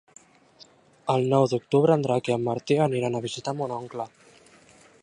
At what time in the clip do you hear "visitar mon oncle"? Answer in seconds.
3.29-4.11